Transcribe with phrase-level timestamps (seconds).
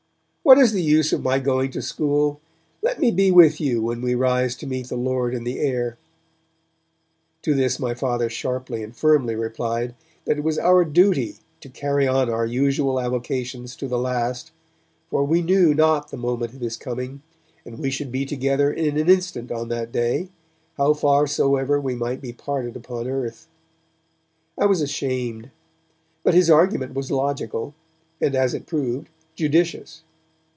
[0.43, 2.41] 'What is the use of my going to school?
[2.81, 5.97] Let me be with you when we rise to meet the Lord in the air!'
[7.43, 9.95] To this my Father sharply and firmly replied
[10.25, 14.51] that it was our duty to carry on our usual avocations to the last,
[15.09, 17.21] for we knew not the moment of His coming,
[17.63, 20.27] and we should be together in an instant on that day,
[20.75, 23.47] how far soever we might be parted upon earth.
[24.57, 25.49] I was ashamed,
[26.25, 27.73] but his argument was logical,
[28.19, 30.01] and, as it proved, judicious.